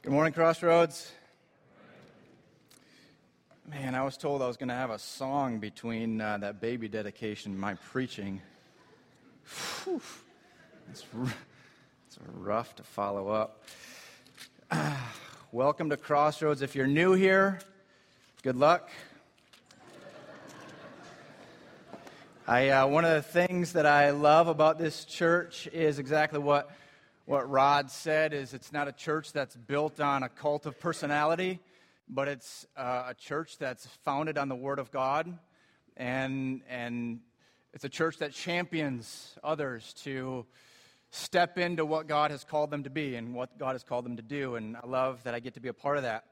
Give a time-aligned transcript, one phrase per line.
[0.00, 1.10] Good morning, Crossroads.
[3.68, 6.86] Man, I was told I was going to have a song between uh, that baby
[6.86, 8.40] dedication and my preaching.
[9.82, 10.00] Whew.
[10.88, 11.34] It's, r-
[12.06, 13.64] it's rough to follow up.
[15.52, 16.62] welcome to Crossroads.
[16.62, 17.58] If you're new here,
[18.44, 18.90] good luck.
[22.46, 26.70] I, uh, one of the things that I love about this church is exactly what,
[27.28, 31.60] what Rod said is it's not a church that's built on a cult of personality,
[32.08, 35.38] but it's uh, a church that's founded on the Word of God.
[35.94, 37.20] And, and
[37.74, 40.46] it's a church that champions others to
[41.10, 44.16] step into what God has called them to be and what God has called them
[44.16, 44.54] to do.
[44.54, 46.24] And I love that I get to be a part of that.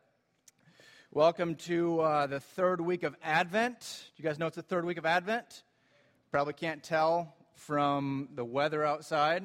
[1.11, 3.81] Welcome to uh, the third week of Advent.
[4.17, 5.63] Do you guys know it's the third week of Advent?
[6.31, 9.45] Probably can't tell from the weather outside,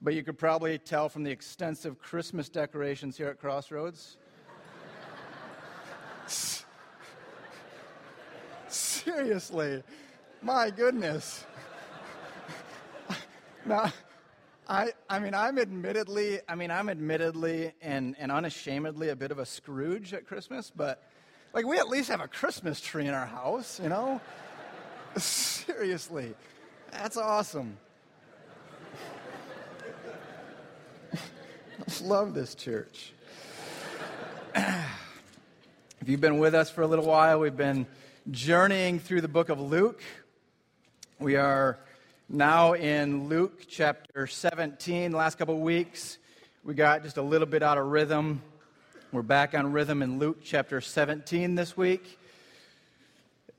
[0.00, 4.16] but you could probably tell from the extensive Christmas decorations here at Crossroads.
[8.68, 9.82] Seriously,
[10.42, 11.46] my goodness.
[13.64, 13.92] now,
[14.68, 19.38] I, I mean, I'm admittedly, I mean, I'm admittedly and, and unashamedly a bit of
[19.38, 21.02] a Scrooge at Christmas, but
[21.54, 24.20] like we at least have a Christmas tree in our house, you know?
[25.16, 26.34] Seriously,
[26.92, 27.78] that's awesome.
[32.02, 33.12] Love this church.
[34.54, 37.86] if you've been with us for a little while, we've been
[38.30, 40.02] journeying through the book of Luke.
[41.20, 41.78] We are
[42.28, 45.12] now in Luke chapter 17.
[45.12, 46.18] The last couple of weeks,
[46.64, 48.42] we got just a little bit out of rhythm.
[49.12, 52.18] We're back on rhythm in Luke chapter 17 this week.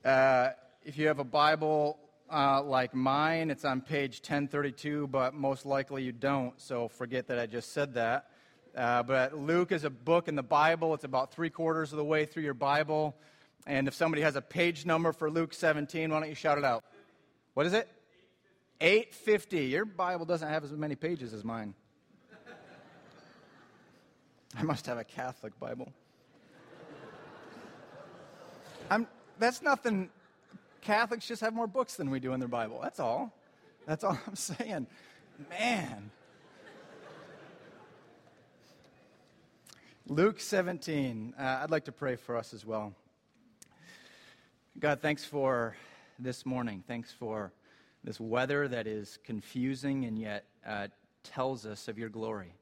[0.04, 0.50] Uh,
[0.84, 1.98] if you have a Bible
[2.30, 7.38] uh, like mine, it's on page 1032, but most likely you don't, so forget that
[7.38, 8.30] I just said that.
[8.76, 10.94] Uh, but Luke is a book in the Bible.
[10.94, 13.16] It's about three quarters of the way through your Bible.
[13.66, 16.64] And if somebody has a page number for Luke 17, why don't you shout it
[16.64, 16.84] out?
[17.54, 17.88] What is it?
[18.80, 19.66] 850.
[19.66, 21.74] Your Bible doesn't have as many pages as mine.
[24.56, 25.92] I must have a Catholic Bible.
[28.88, 29.06] I'm,
[29.38, 30.10] that's nothing
[30.80, 32.80] Catholics just have more books than we do in their Bible.
[32.82, 33.32] That's all.
[33.86, 34.86] That's all I'm saying.
[35.50, 36.10] Man.
[40.06, 41.34] Luke 17.
[41.38, 42.94] Uh, I'd like to pray for us as well.
[44.78, 45.76] God, thanks for
[46.18, 46.82] this morning.
[46.86, 47.52] Thanks for
[48.02, 50.88] this weather that is confusing and yet uh,
[51.22, 52.54] tells us of your glory.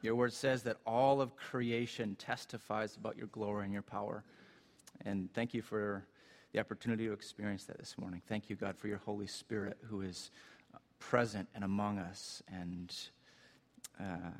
[0.00, 4.22] Your word says that all of creation testifies about your glory and your power.
[5.04, 6.04] And thank you for
[6.52, 8.22] the opportunity to experience that this morning.
[8.28, 10.30] Thank you, God, for your Holy Spirit who is
[10.98, 12.94] present and among us and
[14.00, 14.30] uh,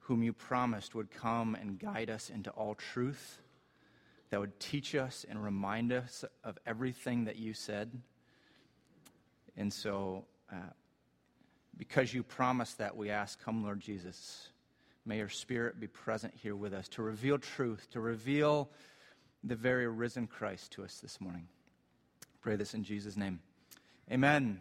[0.00, 3.40] whom you promised would come and guide us into all truth,
[4.30, 7.90] that would teach us and remind us of everything that you said.
[9.56, 10.72] And so, uh,
[11.76, 14.48] because you promised that, we ask, Come, Lord Jesus.
[15.06, 18.70] May your Spirit be present here with us to reveal truth, to reveal
[19.42, 21.46] the very risen Christ to us this morning.
[22.42, 23.40] Pray this in Jesus' name.
[24.10, 24.60] Amen.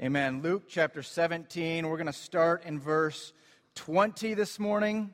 [0.00, 0.42] Amen.
[0.42, 3.32] Luke chapter 17, we're going to start in verse
[3.74, 5.10] 20 this morning.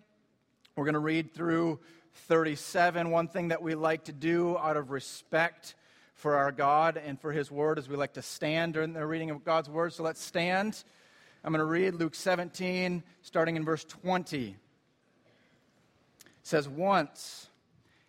[0.77, 1.81] We're going to read through
[2.27, 3.11] 37.
[3.11, 5.75] One thing that we like to do out of respect
[6.15, 9.31] for our God and for His Word is we like to stand during the reading
[9.31, 9.93] of God's Word.
[9.95, 10.85] So let's stand.
[11.43, 14.49] I'm going to read Luke 17, starting in verse 20.
[14.49, 14.57] It
[16.43, 17.49] says, Once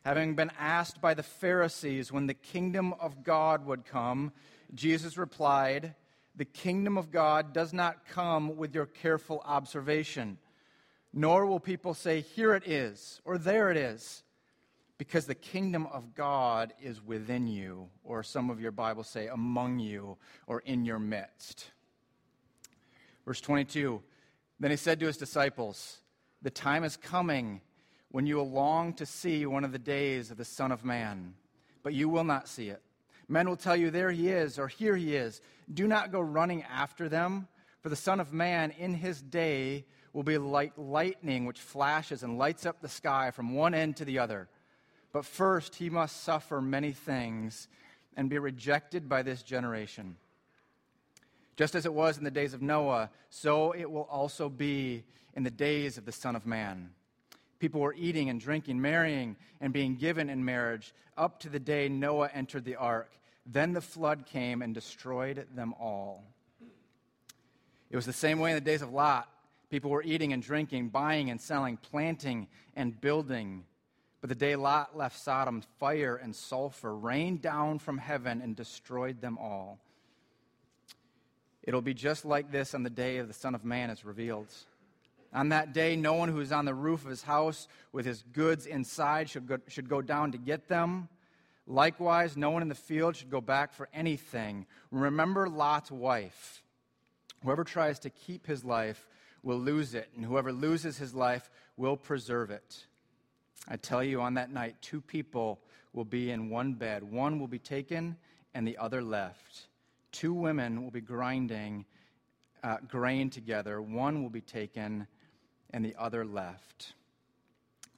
[0.05, 4.33] Having been asked by the Pharisees when the kingdom of God would come,
[4.75, 5.95] Jesus replied,
[6.35, 10.37] The kingdom of God does not come with your careful observation,
[11.11, 14.21] nor will people say, Here it is, or there it is,
[14.99, 19.79] because the kingdom of God is within you, or some of your Bibles say, among
[19.79, 21.71] you, or in your midst.
[23.25, 24.03] Verse 22
[24.59, 25.97] Then he said to his disciples,
[26.43, 27.61] The time is coming
[28.15, 31.33] when you will long to see one of the days of the Son of Man,
[31.83, 32.81] but you will not see it.
[33.27, 35.41] Men will tell you, There he is, or Here he is.
[35.73, 37.49] Do not go running after them,
[37.81, 39.83] for the Son of Man in his day
[40.13, 44.05] will be like lightning which flashes and lights up the sky from one end to
[44.05, 44.47] the other.
[45.11, 47.67] But first he must suffer many things
[48.15, 50.15] and be rejected by this generation.
[51.57, 55.03] Just as it was in the days of Noah, so it will also be
[55.33, 56.91] in the days of the Son of Man.
[57.59, 61.87] People were eating and drinking, marrying and being given in marriage up to the day
[61.87, 63.11] Noah entered the ark.
[63.45, 66.23] Then the flood came and destroyed them all.
[67.89, 69.29] It was the same way in the days of Lot.
[69.69, 73.63] People were eating and drinking, buying and selling, planting and building.
[74.21, 79.21] But the day Lot left Sodom, fire and sulfur rained down from heaven and destroyed
[79.21, 79.79] them all.
[81.63, 84.53] It'll be just like this on the day of the Son of Man is revealed.
[85.35, 88.23] On that day, no one who is on the roof of his house with his
[88.31, 91.09] goods inside should go, should go down to get them.
[91.67, 94.65] Likewise, no one in the field should go back for anything.
[94.91, 96.63] Remember Lot's wife.
[97.43, 99.09] Whoever tries to keep his life
[99.43, 102.85] will lose it, and whoever loses his life will preserve it.
[103.67, 105.59] I tell you, on that night, two people
[105.91, 107.03] will be in one bed.
[107.03, 108.15] One will be taken,
[108.53, 109.67] and the other left.
[110.11, 111.85] Two women will be grinding
[112.63, 113.81] uh, grain together.
[113.81, 115.07] One will be taken,
[115.75, 116.93] and the other left.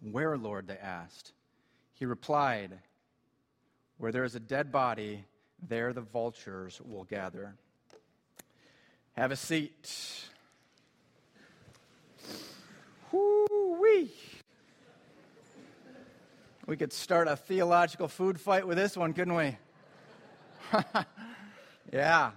[0.02, 0.68] Where, Lord?
[0.68, 1.32] they asked.
[1.94, 2.72] He replied,
[4.00, 5.26] Where there is a dead body,
[5.70, 7.54] there the vultures will gather.
[9.16, 9.92] Have a seat.
[13.12, 14.12] Whoo-wee.
[16.66, 19.56] We could start a theological food fight with this one, couldn't we?
[21.94, 22.32] yeah.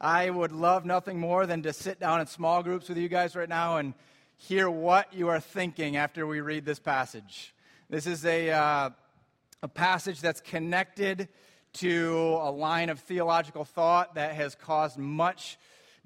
[0.00, 3.34] I would love nothing more than to sit down in small groups with you guys
[3.34, 3.94] right now and
[4.48, 7.54] hear what you are thinking after we read this passage.
[7.90, 8.90] This is a, uh,
[9.62, 11.28] a passage that's connected
[11.74, 15.58] to a line of theological thought that has caused much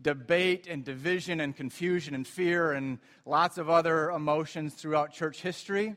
[0.02, 5.94] debate and division and confusion and fear and lots of other emotions throughout church history.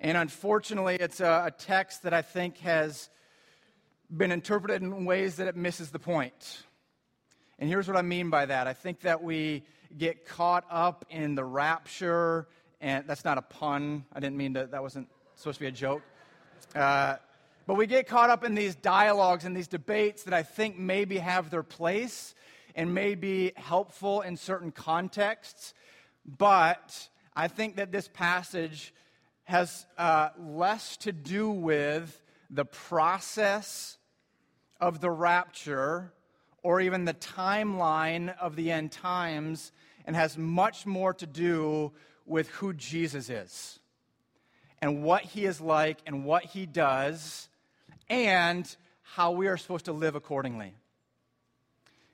[0.00, 3.10] And unfortunately, it's a, a text that I think has
[4.10, 6.62] been interpreted in ways that it misses the point.
[7.58, 9.64] And here's what I mean by that I think that we
[9.96, 12.48] get caught up in the rapture,
[12.80, 14.04] and that's not a pun.
[14.12, 16.02] I didn't mean to, that wasn't supposed to be a joke.
[16.74, 17.16] Uh,
[17.66, 21.18] but we get caught up in these dialogues and these debates that I think maybe
[21.18, 22.34] have their place
[22.74, 25.74] and may be helpful in certain contexts.
[26.24, 28.94] But I think that this passage
[29.44, 33.98] has uh, less to do with the process
[34.80, 36.12] of the rapture
[36.66, 39.70] or even the timeline of the end times
[40.04, 41.92] and has much more to do
[42.26, 43.78] with who Jesus is
[44.82, 47.48] and what he is like and what he does
[48.10, 50.74] and how we are supposed to live accordingly.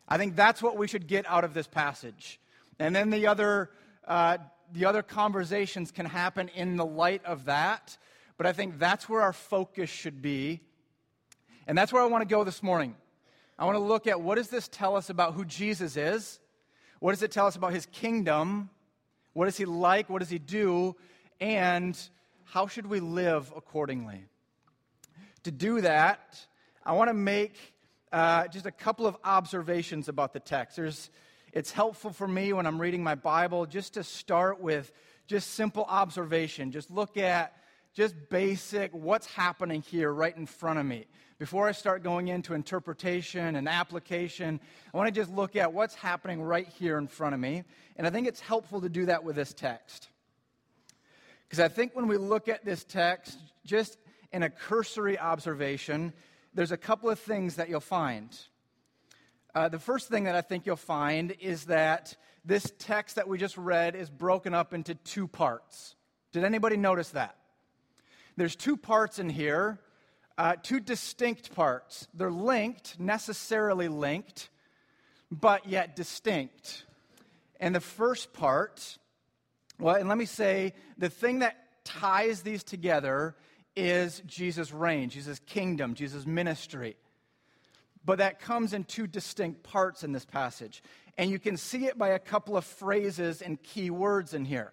[0.06, 2.38] I think that's what we should get out of this passage.
[2.78, 3.70] And then the other
[4.06, 4.37] uh,
[4.70, 7.96] the other conversations can happen in the light of that.
[8.37, 10.60] But I think that's where our focus should be.
[11.66, 12.96] And that's where I want to go this morning.
[13.62, 16.40] I want to look at what does this tell us about who Jesus is?
[16.98, 18.70] What does it tell us about his kingdom?
[19.34, 20.10] What is he like?
[20.10, 20.96] What does he do?
[21.40, 21.96] And
[22.42, 24.24] how should we live accordingly?
[25.44, 26.44] To do that,
[26.84, 27.54] I want to make
[28.10, 30.74] uh, just a couple of observations about the text.
[30.74, 31.10] There's
[31.52, 34.90] it's helpful for me when I'm reading my Bible just to start with
[35.28, 36.72] just simple observation.
[36.72, 37.56] Just look at
[37.94, 41.06] just basic what's happening here right in front of me.
[41.42, 44.60] Before I start going into interpretation and application,
[44.94, 47.64] I want to just look at what's happening right here in front of me.
[47.96, 50.08] And I think it's helpful to do that with this text.
[51.42, 53.98] Because I think when we look at this text, just
[54.32, 56.12] in a cursory observation,
[56.54, 58.38] there's a couple of things that you'll find.
[59.52, 62.14] Uh, the first thing that I think you'll find is that
[62.44, 65.96] this text that we just read is broken up into two parts.
[66.31, 67.34] Did anybody notice that?
[68.36, 69.81] There's two parts in here,
[70.43, 72.08] uh, two distinct parts.
[72.15, 74.49] They're linked, necessarily linked,
[75.31, 76.84] but yet distinct.
[77.61, 78.99] And the first part,
[79.79, 83.37] well, and let me say, the thing that ties these together
[83.77, 86.96] is Jesus' reign, Jesus' kingdom, Jesus' ministry.
[88.05, 90.82] But that comes in two distinct parts in this passage.
[91.17, 94.72] And you can see it by a couple of phrases and key words in here.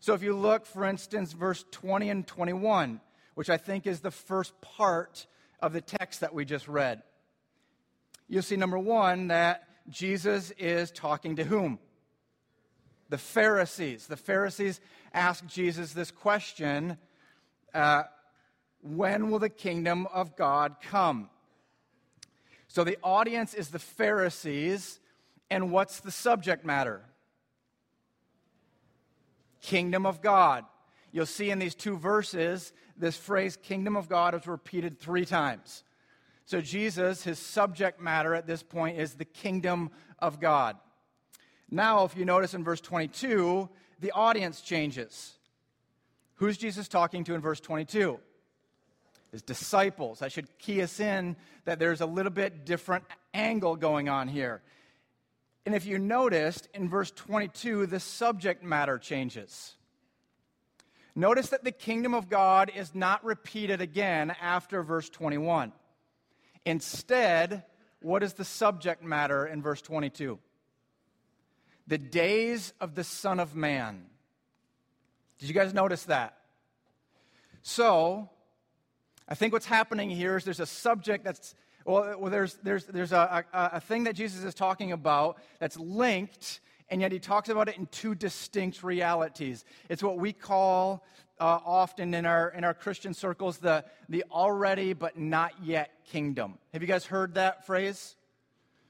[0.00, 3.00] So if you look, for instance, verse 20 and 21,
[3.38, 5.28] which I think is the first part
[5.60, 7.04] of the text that we just read,
[8.26, 11.78] you'll see, number one, that Jesus is talking to whom?
[13.10, 14.08] The Pharisees.
[14.08, 14.80] The Pharisees
[15.14, 16.98] ask Jesus this question
[17.72, 18.02] uh,
[18.82, 21.30] When will the kingdom of God come?
[22.66, 24.98] So the audience is the Pharisees,
[25.48, 27.04] and what's the subject matter?
[29.62, 30.64] Kingdom of God.
[31.12, 35.84] You'll see in these two verses, this phrase, kingdom of God, is repeated three times.
[36.44, 40.76] So Jesus, his subject matter at this point is the kingdom of God.
[41.70, 43.68] Now, if you notice in verse 22,
[44.00, 45.34] the audience changes.
[46.36, 48.20] Who's Jesus talking to in verse 22?
[49.30, 50.22] his disciples.
[50.22, 54.62] I should key us in that there's a little bit different angle going on here.
[55.66, 59.74] And if you noticed, in verse 22, the subject matter changes.
[61.18, 65.72] Notice that the kingdom of God is not repeated again after verse 21.
[66.64, 67.64] Instead,
[68.00, 70.38] what is the subject matter in verse 22?
[71.88, 74.04] The days of the Son of Man.
[75.40, 76.38] Did you guys notice that?
[77.62, 78.30] So,
[79.28, 83.44] I think what's happening here is there's a subject that's, well, there's, there's, there's a,
[83.52, 86.60] a, a thing that Jesus is talking about that's linked,
[86.90, 89.64] and yet he talks about it in two distinct realities.
[89.88, 91.04] It's what we call
[91.40, 96.58] uh, often in our, in our Christian circles the, the already but not yet kingdom.
[96.72, 98.16] Have you guys heard that phrase?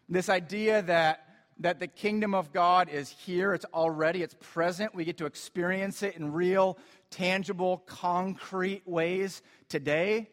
[0.09, 1.25] This idea that
[1.61, 4.95] that the kingdom of God is here, it's already, it's present.
[4.95, 6.79] We get to experience it in real,
[7.11, 10.29] tangible, concrete ways today.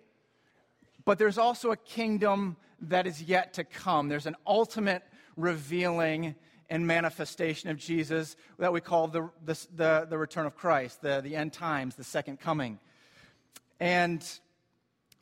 [1.03, 4.07] But there's also a kingdom that is yet to come.
[4.07, 5.03] There's an ultimate
[5.35, 6.35] revealing
[6.69, 11.21] and manifestation of Jesus that we call the, the, the, the return of Christ, the,
[11.21, 12.79] the end times, the second coming.
[13.79, 14.27] And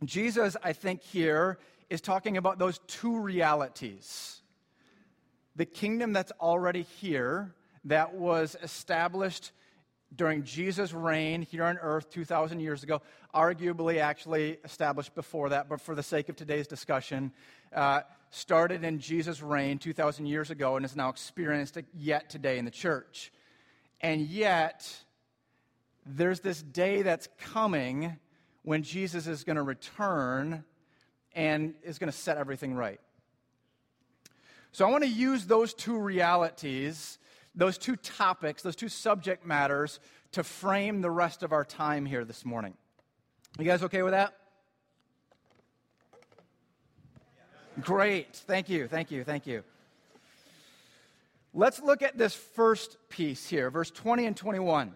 [0.04, 1.58] Jesus, I think, here
[1.90, 4.42] is talking about those two realities
[5.56, 7.54] the kingdom that's already here,
[7.86, 9.52] that was established
[10.16, 13.02] during Jesus' reign here on earth 2,000 years ago,
[13.34, 17.32] arguably actually established before that, but for the sake of today's discussion,
[17.74, 22.65] uh, started in Jesus' reign 2,000 years ago and is now experienced yet today in
[22.65, 23.32] the church.
[24.01, 24.89] And yet,
[26.06, 28.18] there's this day that's coming
[28.63, 30.63] when Jesus is going to return
[31.34, 33.00] and is going to set everything right.
[34.72, 37.20] So I want to use those two realities,
[37.53, 40.00] those two topics, those two subject matters
[40.32, 42.74] to frame the rest of our time here this morning.
[43.60, 44.34] You guys okay with that?
[47.82, 48.36] Great.
[48.36, 48.88] Thank you.
[48.88, 49.24] Thank you.
[49.24, 49.63] Thank you.
[51.56, 54.96] Let's look at this first piece here, verse 20 and 21.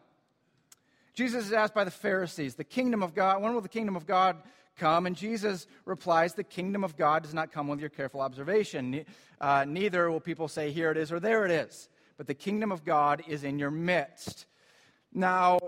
[1.16, 4.06] Jesus is asked by the Pharisees, the kingdom of God, when will the kingdom of
[4.06, 4.38] God
[4.78, 5.08] come?
[5.08, 9.06] And Jesus replies, The kingdom of God does not come with your careful observation.
[9.42, 11.90] Uh, neither will people say, Here it is or there it is.
[12.16, 14.46] But the kingdom of God is in your midst.
[15.12, 15.60] Now,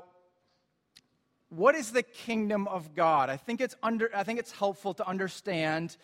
[1.50, 3.30] what is the kingdom of God?
[3.32, 5.98] I think it's, under, I think it's helpful to understand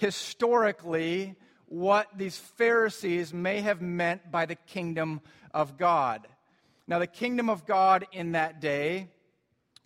[0.00, 5.20] historically what these Pharisees may have meant by the kingdom
[5.52, 6.26] of God.
[6.88, 9.08] Now, the kingdom of God in that day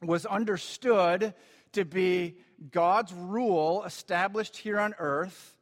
[0.00, 1.34] was understood
[1.72, 2.36] to be
[2.70, 5.56] God's rule established here on earth,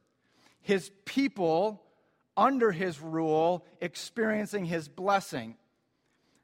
[0.61, 1.83] his people
[2.37, 5.55] under his rule experiencing his blessing.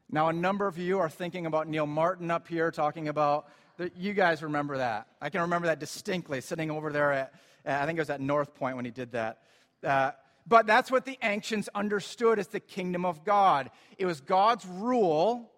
[0.10, 3.48] Now, a number of you are thinking about Neil Martin up here talking about,
[3.78, 5.08] the, you guys remember that.
[5.22, 7.34] I can remember that distinctly, sitting over there at,
[7.66, 9.42] I think it was at North Point when he did that.
[9.84, 10.12] Uh,
[10.48, 13.70] but that's what the ancients understood as the kingdom of God.
[13.98, 15.51] It was God's rule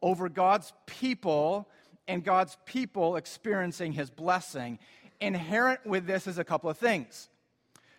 [0.00, 1.68] over God's people
[2.06, 4.78] and God's people experiencing his blessing.
[5.20, 7.28] Inherent with this is a couple of things.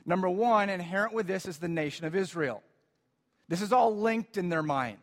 [0.05, 2.63] Number one, inherent with this is the nation of Israel.
[3.47, 4.97] This is all linked in their mind.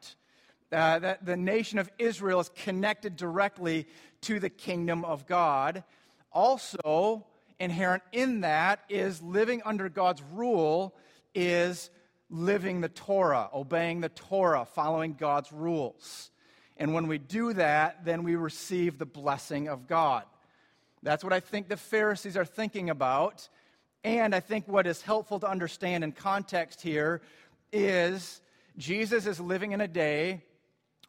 [0.72, 3.86] Uh, that the nation of Israel is connected directly
[4.22, 5.84] to the kingdom of God.
[6.32, 7.24] Also,
[7.58, 10.94] inherent in that is living under God's rule,
[11.34, 11.90] is
[12.30, 16.30] living the Torah, obeying the Torah, following God's rules.
[16.76, 20.24] And when we do that, then we receive the blessing of God.
[21.02, 23.48] That's what I think the Pharisees are thinking about.
[24.04, 27.22] And I think what is helpful to understand in context here
[27.72, 28.40] is
[28.76, 30.42] Jesus is living in a day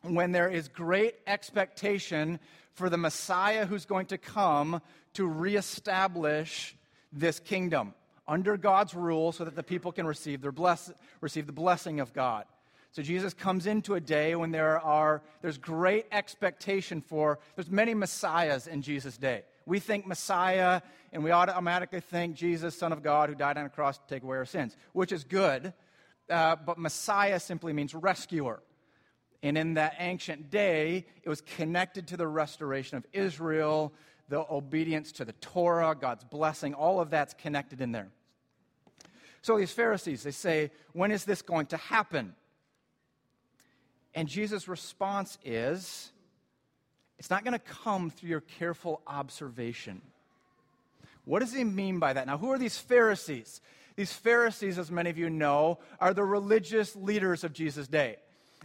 [0.01, 2.39] when there is great expectation
[2.77, 4.81] for the Messiah who's going to come
[5.13, 6.75] to reestablish
[7.11, 7.95] this kingdom
[8.27, 12.13] under God's rule so that the people can receive, their bless, receive the blessing of
[12.13, 12.45] God.
[12.91, 17.95] So Jesus comes into a day when there are there's great expectation for there's many
[17.95, 19.41] messiahs in Jesus' day.
[19.65, 20.81] We think Messiah
[21.11, 24.21] and we automatically think Jesus, Son of God, who died on a cross to take
[24.21, 25.73] away our sins, which is good.
[26.29, 28.61] Uh, but Messiah simply means rescuer.
[29.43, 33.93] And in that ancient day, it was connected to the restoration of Israel,
[34.29, 38.09] the obedience to the Torah, God's blessing, all of that's connected in there.
[39.41, 42.33] So these Pharisees, they say, when is this going to happen?
[44.13, 46.11] And Jesus' response is
[47.19, 50.01] it's not going to come through your careful observation.
[51.25, 52.25] What does he mean by that?
[52.25, 53.61] Now, who are these Pharisees?
[53.95, 58.17] These Pharisees, as many of you know, are the religious leaders of Jesus' day.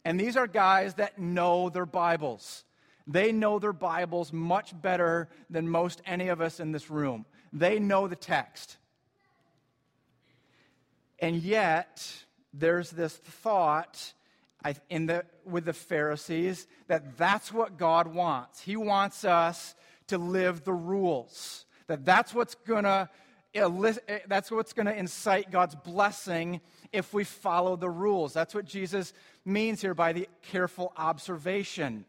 [0.04, 2.64] And these are guys that know their Bibles.
[3.06, 7.26] They know their Bibles much better than most any of us in this room.
[7.52, 8.76] They know the text.
[11.18, 14.12] And yet, there's this thought
[14.88, 18.60] in the, with the Pharisees that that's what God wants.
[18.60, 19.74] He wants us
[20.08, 21.64] to live the rules.
[21.86, 23.08] That that's what's going to
[23.54, 26.60] eh, that's what's going to incite God's blessing
[26.92, 28.32] if we follow the rules.
[28.32, 29.12] That's what Jesus
[29.44, 32.04] means here by the careful observation.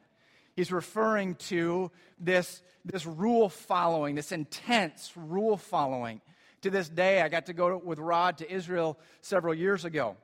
[0.56, 6.22] He's referring to this, this rule following, this intense rule following.
[6.62, 10.16] To this day, I got to go with Rod to Israel several years ago.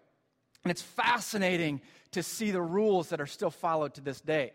[0.64, 4.54] And it's fascinating to see the rules that are still followed to this day.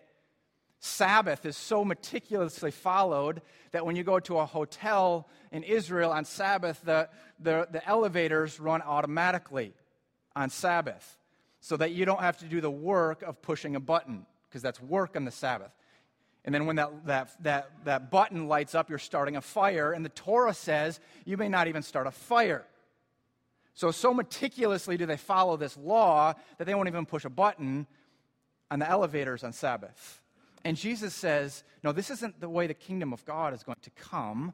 [0.81, 3.43] Sabbath is so meticulously followed
[3.73, 7.09] that when you go to a hotel in Israel on Sabbath, the,
[7.41, 9.73] the, the elevators run automatically
[10.37, 11.19] on Sabbath
[11.65, 14.83] so that you don't have to do the work of pushing a button because that's
[14.83, 15.71] work on the Sabbath.
[16.45, 19.93] And then when that, that, that, that button lights up, you're starting a fire.
[19.93, 22.67] And the Torah says you may not even start a fire.
[23.73, 27.87] So, so meticulously do they follow this law that they won't even push a button
[28.71, 30.21] on the elevators on Sabbath.
[30.67, 33.91] And Jesus says, no, this isn't the way the kingdom of God is going to
[33.93, 34.53] come.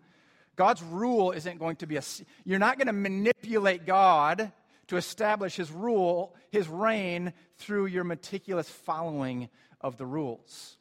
[0.55, 2.03] God's rule isn't going to be a.
[2.45, 4.53] You're not going to manipulate God
[4.91, 9.49] to establish his rule, his reign, through your meticulous following
[9.81, 10.79] of the rules.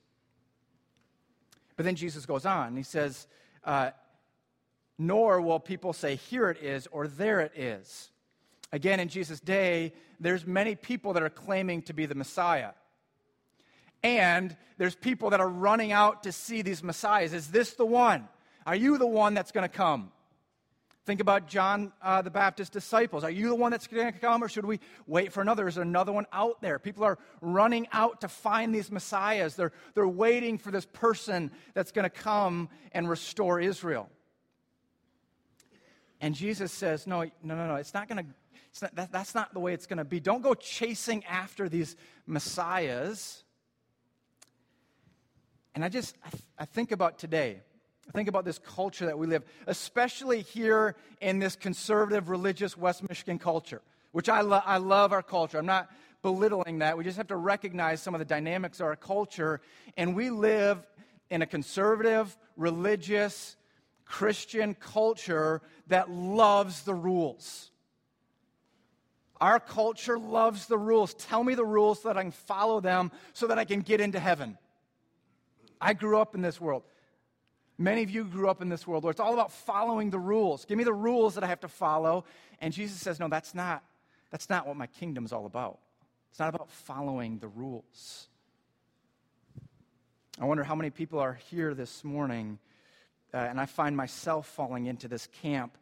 [1.77, 2.75] But then Jesus goes on.
[2.75, 3.27] He says,
[3.63, 3.91] uh,
[4.97, 8.09] Nor will people say, Here it is, or there it is.
[8.71, 12.71] Again, in Jesus' day, there's many people that are claiming to be the Messiah.
[14.01, 17.31] And there's people that are running out to see these Messiahs.
[17.31, 18.27] Is this the one?
[18.65, 20.11] Are you the one that's going to come?
[21.09, 23.23] Think about John uh, the Baptist's disciples.
[23.23, 25.67] Are you the one that's going to come, or should we wait for another?
[25.67, 26.77] Is there another one out there?
[26.77, 29.55] People are running out to find these messiahs.
[29.55, 34.07] They're, they're waiting for this person that's going to come and restore Israel.
[36.21, 37.75] And Jesus says, No, no, no, no.
[37.77, 40.19] It's not going to, that, that's not the way it's going to be.
[40.19, 41.95] Don't go chasing after these
[42.27, 43.43] messiahs.
[45.73, 47.61] And I just, I, th- I think about today
[48.13, 53.39] think about this culture that we live, especially here in this conservative religious West Michigan
[53.39, 55.57] culture, which I, lo- I love our culture.
[55.57, 55.89] I'm not
[56.21, 56.97] belittling that.
[56.97, 59.61] We just have to recognize some of the dynamics of our culture.
[59.95, 60.85] And we live
[61.29, 63.55] in a conservative, religious,
[64.05, 67.69] Christian culture that loves the rules.
[69.39, 71.13] Our culture loves the rules.
[71.13, 74.01] Tell me the rules so that I can follow them so that I can get
[74.01, 74.57] into heaven.
[75.79, 76.83] I grew up in this world.
[77.81, 80.65] Many of you grew up in this world where it's all about following the rules.
[80.65, 82.25] Give me the rules that I have to follow.
[82.59, 83.85] And Jesus says, No, that's not,
[84.31, 85.79] that's not what my kingdom's all about.
[86.29, 88.27] It's not about following the rules.
[90.41, 92.59] I wonder how many people are here this morning,
[93.33, 95.77] uh, and I find myself falling into this camp,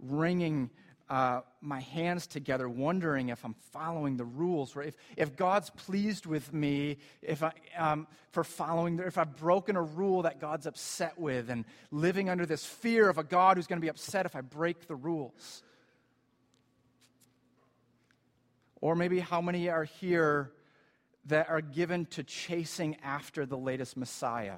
[0.00, 0.70] wringing
[1.08, 6.26] uh, my hands together, wondering if I'm following the rules, or if, if God's pleased
[6.26, 11.18] with me, if I, um, for following, if I've broken a rule that God's upset
[11.18, 14.34] with, and living under this fear of a God who's going to be upset if
[14.34, 15.62] I break the rules.
[18.80, 20.52] Or maybe how many are here
[21.26, 24.56] that are given to chasing after the latest Messiah?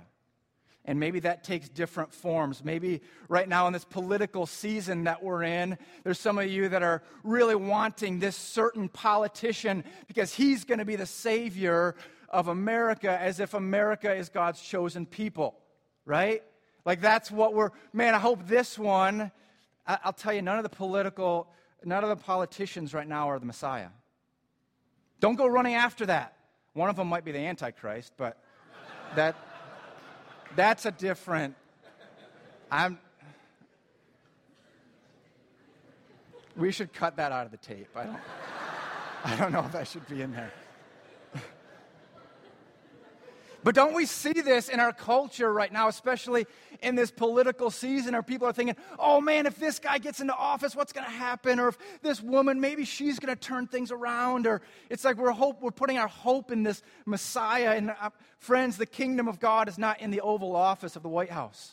[0.86, 2.64] And maybe that takes different forms.
[2.64, 6.82] Maybe right now in this political season that we're in, there's some of you that
[6.84, 11.96] are really wanting this certain politician because he's going to be the savior
[12.28, 15.56] of America as if America is God's chosen people,
[16.04, 16.42] right?
[16.84, 19.32] Like that's what we're, man, I hope this one,
[19.88, 21.48] I'll tell you, none of the political,
[21.84, 23.88] none of the politicians right now are the Messiah.
[25.18, 26.36] Don't go running after that.
[26.74, 28.40] One of them might be the Antichrist, but
[29.16, 29.34] that.
[30.56, 31.54] That's a different.
[32.70, 32.98] I'm.
[36.56, 37.88] We should cut that out of the tape.
[37.94, 38.16] I don't.
[39.24, 40.52] I don't know if that should be in there.
[43.64, 46.46] But don't we see this in our culture right now, especially
[46.82, 50.34] in this political season, where people are thinking, oh man, if this guy gets into
[50.34, 51.58] office, what's going to happen?
[51.58, 54.46] Or if this woman, maybe she's going to turn things around.
[54.46, 57.74] Or it's like we're, hope, we're putting our hope in this Messiah.
[57.76, 61.08] And uh, friends, the kingdom of God is not in the Oval Office of the
[61.08, 61.72] White House.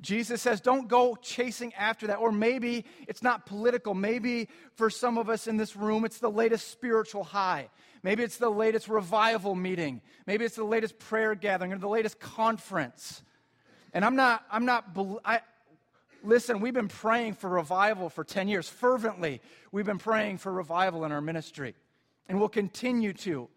[0.00, 2.16] Jesus says, don't go chasing after that.
[2.16, 3.94] Or maybe it's not political.
[3.94, 7.70] Maybe for some of us in this room, it's the latest spiritual high.
[8.02, 10.00] Maybe it's the latest revival meeting.
[10.26, 13.22] Maybe it's the latest prayer gathering or the latest conference.
[13.92, 15.40] And I'm not, I'm not, I,
[16.24, 18.68] listen, we've been praying for revival for 10 years.
[18.68, 21.74] Fervently, we've been praying for revival in our ministry.
[22.28, 23.48] And we'll continue to.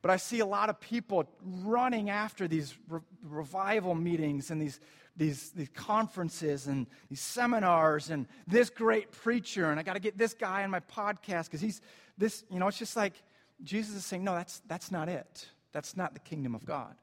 [0.00, 4.80] But I see a lot of people running after these re- revival meetings and these
[5.18, 10.16] these, these conferences and these seminars and this great preacher, and I got to get
[10.16, 11.82] this guy on my podcast because he's
[12.16, 13.14] this, you know, it's just like
[13.62, 15.48] Jesus is saying, no, that's, that's not it.
[15.72, 16.94] That's not the kingdom of God.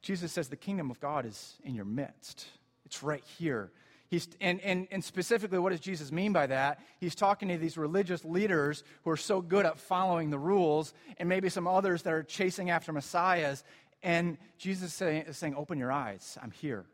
[0.00, 2.46] Jesus says the kingdom of God is in your midst,
[2.86, 3.70] it's right here.
[4.08, 6.78] He's, and, and, and specifically, what does Jesus mean by that?
[7.00, 11.28] He's talking to these religious leaders who are so good at following the rules, and
[11.28, 13.64] maybe some others that are chasing after messiahs.
[14.04, 16.38] And Jesus is saying, Open your eyes.
[16.40, 16.84] I'm here.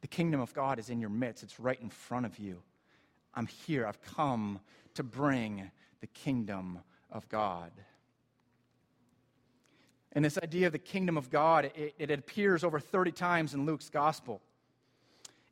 [0.00, 2.62] The kingdom of God is in your midst, it's right in front of you.
[3.34, 3.86] I'm here.
[3.86, 4.58] I've come
[4.94, 7.70] to bring the kingdom of God.
[10.12, 13.66] And this idea of the kingdom of God, it, it appears over 30 times in
[13.66, 14.40] Luke's gospel.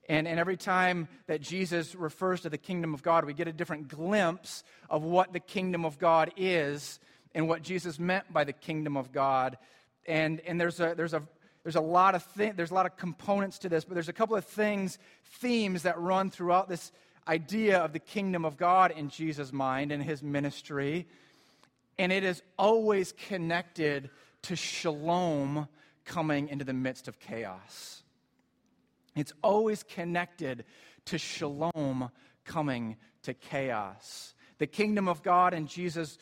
[0.09, 3.53] And, and every time that Jesus refers to the kingdom of God, we get a
[3.53, 7.01] different glimpse of what the kingdom of God is
[7.35, 9.59] and what Jesus meant by the kingdom of God.
[10.07, 11.23] And, and there's, a, there's, a,
[11.63, 14.13] there's, a lot of thi- there's a lot of components to this, but there's a
[14.13, 16.93] couple of things, themes that run throughout this
[17.29, 21.07] idea of the kingdom of God in Jesus' mind and his ministry.
[21.99, 24.11] And it is always connected
[24.43, 25.69] to shalom
[26.05, 28.03] coming into the midst of chaos.
[29.15, 30.65] It's always connected
[31.07, 32.11] to shalom
[32.45, 34.35] coming to chaos.
[34.59, 36.19] The kingdom of God in Jesus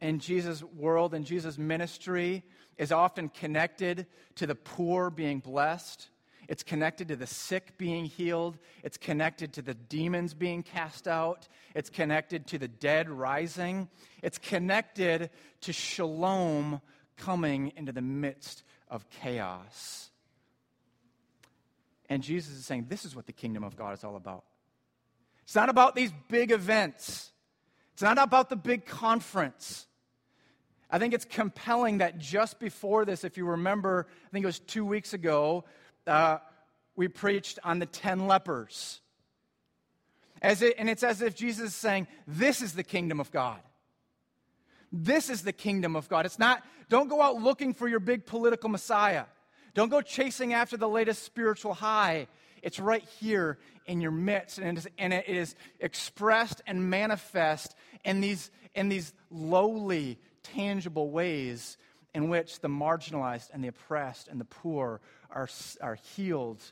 [0.00, 2.44] in Jesus' world and Jesus' ministry
[2.78, 4.06] is often connected
[4.36, 6.08] to the poor being blessed.
[6.48, 8.58] It's connected to the sick being healed.
[8.82, 11.48] It's connected to the demons being cast out.
[11.74, 13.88] It's connected to the dead rising.
[14.22, 15.30] It's connected
[15.62, 16.80] to shalom
[17.16, 20.10] coming into the midst of chaos.
[22.08, 24.44] And Jesus is saying, This is what the kingdom of God is all about.
[25.44, 27.30] It's not about these big events,
[27.94, 29.86] it's not about the big conference.
[30.90, 34.58] I think it's compelling that just before this, if you remember, I think it was
[34.58, 35.64] two weeks ago,
[36.06, 36.38] uh,
[36.96, 39.00] we preached on the 10 lepers.
[40.42, 43.60] As it, and it's as if Jesus is saying, This is the kingdom of God.
[44.92, 46.26] This is the kingdom of God.
[46.26, 49.24] It's not, don't go out looking for your big political Messiah.
[49.74, 52.28] Don't go chasing after the latest spiritual high.
[52.62, 57.74] It's right here in your midst, and it is, and it is expressed and manifest
[58.04, 61.76] in these, in these lowly, tangible ways
[62.14, 65.48] in which the marginalized and the oppressed and the poor are,
[65.80, 66.62] are healed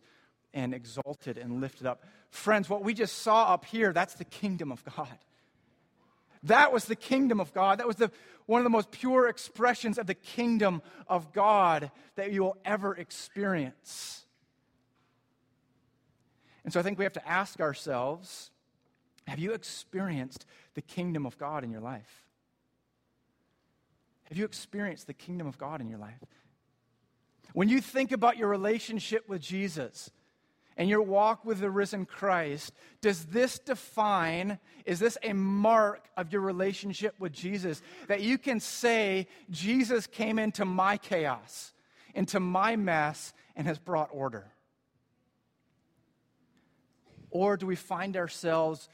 [0.54, 2.04] and exalted and lifted up.
[2.30, 5.18] Friends, what we just saw up here, that's the kingdom of God.
[6.44, 7.78] That was the kingdom of God.
[7.78, 8.10] That was the,
[8.46, 12.94] one of the most pure expressions of the kingdom of God that you will ever
[12.94, 14.24] experience.
[16.64, 18.50] And so I think we have to ask ourselves
[19.28, 22.24] have you experienced the kingdom of God in your life?
[24.32, 26.16] Have you experienced the kingdom of God in your life?
[27.52, 30.10] When you think about your relationship with Jesus,
[30.78, 36.32] and your walk with the risen Christ, does this define, is this a mark of
[36.32, 37.82] your relationship with Jesus?
[38.08, 41.74] That you can say, Jesus came into my chaos,
[42.14, 44.50] into my mess, and has brought order?
[47.28, 48.88] Or do we find ourselves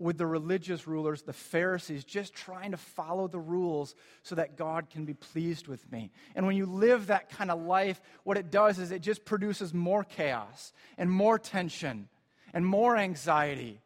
[0.00, 4.88] with the religious rulers, the Pharisees, just trying to follow the rules so that God
[4.88, 6.10] can be pleased with me.
[6.34, 9.74] And when you live that kind of life, what it does is it just produces
[9.74, 12.08] more chaos and more tension
[12.54, 13.82] and more anxiety.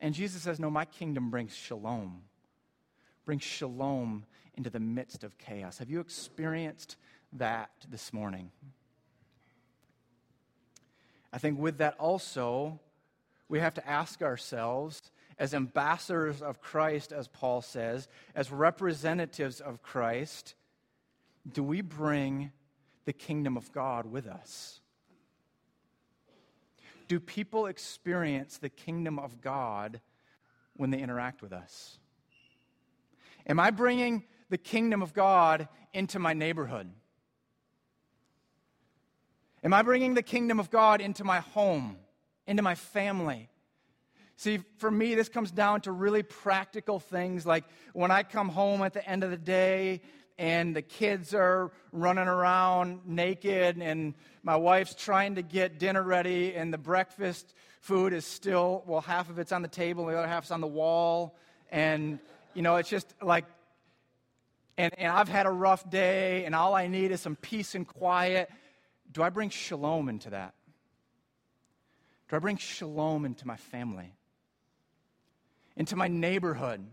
[0.00, 2.20] And Jesus says, No, my kingdom brings shalom,
[3.24, 5.78] brings shalom into the midst of chaos.
[5.78, 6.96] Have you experienced
[7.32, 8.50] that this morning?
[11.32, 12.78] I think with that also,
[13.48, 15.02] we have to ask ourselves
[15.38, 20.54] as ambassadors of Christ, as Paul says, as representatives of Christ,
[21.50, 22.52] do we bring
[23.04, 24.80] the kingdom of God with us?
[27.08, 30.00] Do people experience the kingdom of God
[30.76, 31.98] when they interact with us?
[33.46, 36.90] Am I bringing the kingdom of God into my neighborhood?
[39.62, 41.96] Am I bringing the kingdom of God into my home,
[42.46, 43.48] into my family?
[44.36, 48.82] See, for me, this comes down to really practical things like when I come home
[48.82, 50.00] at the end of the day
[50.38, 56.54] and the kids are running around naked and my wife's trying to get dinner ready
[56.54, 60.18] and the breakfast food is still, well, half of it's on the table and the
[60.18, 61.36] other half's on the wall.
[61.70, 62.18] And,
[62.54, 63.44] you know, it's just like,
[64.76, 67.86] and, and I've had a rough day and all I need is some peace and
[67.86, 68.50] quiet.
[69.12, 70.54] Do I bring shalom into that?
[72.28, 74.12] Do I bring shalom into my family?
[75.76, 76.84] Into my neighborhood?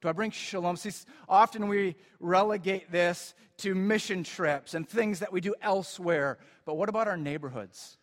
[0.00, 0.76] Do I bring shalom?
[0.76, 0.90] See,
[1.28, 6.38] often we relegate this to mission trips and things that we do elsewhere.
[6.64, 7.98] But what about our neighborhoods?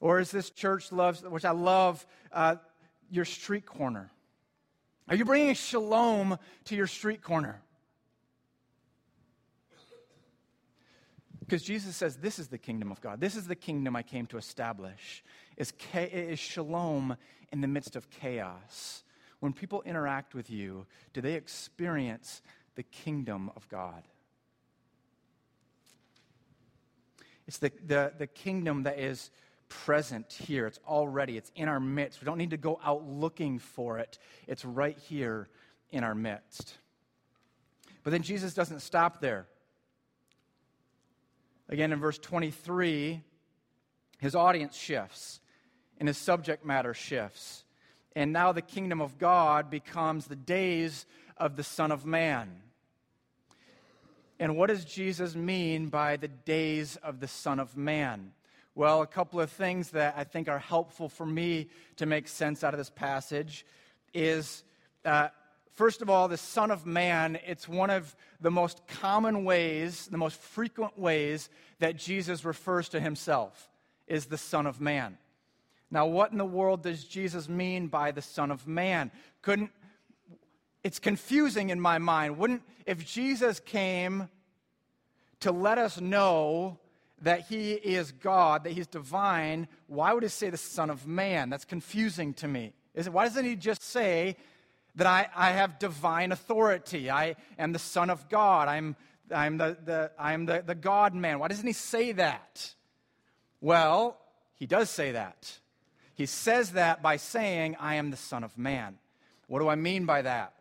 [0.00, 2.56] Or is this church loves, which I love, uh,
[3.10, 4.10] your street corner?
[5.08, 7.62] Are you bringing shalom to your street corner?
[11.40, 13.20] Because Jesus says, This is the kingdom of God.
[13.20, 15.22] This is the kingdom I came to establish.
[15.56, 17.16] Is, is shalom
[17.52, 19.04] in the midst of chaos.
[19.40, 22.42] When people interact with you, do they experience
[22.74, 24.02] the kingdom of God?
[27.46, 29.30] It's the, the, the kingdom that is
[29.68, 30.66] present here.
[30.66, 32.20] It's already, it's in our midst.
[32.20, 35.48] We don't need to go out looking for it, it's right here
[35.90, 36.74] in our midst.
[38.02, 39.46] But then Jesus doesn't stop there.
[41.68, 43.22] Again, in verse 23,
[44.18, 45.40] his audience shifts
[46.04, 47.64] and his subject matter shifts.
[48.14, 51.06] And now the kingdom of God becomes the days
[51.38, 52.60] of the Son of Man.
[54.38, 58.32] And what does Jesus mean by the days of the Son of Man?
[58.74, 62.62] Well, a couple of things that I think are helpful for me to make sense
[62.62, 63.64] out of this passage
[64.12, 64.62] is
[65.06, 65.28] uh,
[65.72, 70.18] first of all, the Son of Man, it's one of the most common ways, the
[70.18, 73.70] most frequent ways that Jesus refers to himself
[74.06, 75.16] is the Son of Man.
[75.94, 79.12] Now, what in the world does Jesus mean by the Son of Man?
[79.42, 79.70] Couldn't
[80.82, 82.36] it's confusing in my mind.
[82.36, 84.28] Wouldn't if Jesus came
[85.38, 86.78] to let us know
[87.22, 91.48] that he is God, that he's divine, why would he say the Son of Man?
[91.48, 92.72] That's confusing to me.
[92.94, 94.36] Is it, why doesn't he just say
[94.96, 97.08] that I, I have divine authority?
[97.08, 98.66] I am the Son of God.
[98.66, 98.96] I'm,
[99.32, 101.38] I'm, the, the, I'm the, the God man.
[101.38, 102.74] Why doesn't he say that?
[103.60, 104.18] Well,
[104.56, 105.60] he does say that.
[106.14, 108.98] He says that by saying, I am the Son of Man.
[109.48, 110.54] What do I mean by that?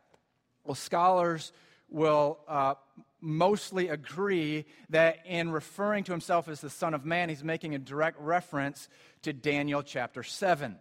[0.64, 1.52] Well, scholars
[1.90, 2.76] will uh,
[3.22, 7.80] mostly agree that in referring to himself as the Son of Man, he's making a
[7.80, 8.90] direct reference
[9.22, 10.78] to Daniel chapter 7.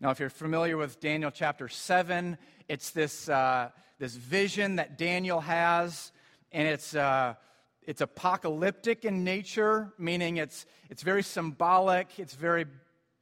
[0.00, 2.36] Now, if you're familiar with Daniel chapter 7,
[2.68, 6.12] it's this, uh, this vision that Daniel has,
[6.52, 7.34] and it's, uh,
[7.82, 12.66] it's apocalyptic in nature, meaning it's, it's very symbolic, it's very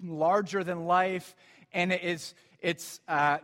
[0.03, 1.35] larger than life,
[1.73, 3.39] and it is, it's uh,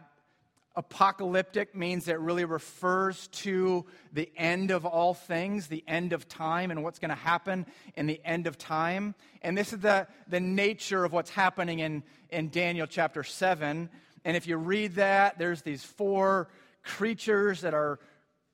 [0.79, 6.71] apocalyptic means it really refers to the end of all things, the end of time,
[6.71, 7.67] and what's going to happen
[7.97, 9.13] in the end of time.
[9.43, 13.91] And this is the, the nature of what's happening in, in Daniel chapter 7.
[14.25, 16.49] And if you read that, there's these four
[16.85, 17.99] creatures that are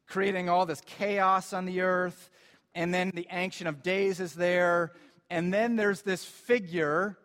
[0.07, 2.31] creating all this chaos on the earth.
[2.75, 4.93] And then the Ancient of Days is there.
[5.29, 7.19] And then there's this figure